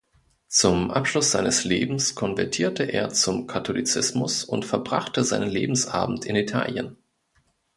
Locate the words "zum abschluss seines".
0.47-1.63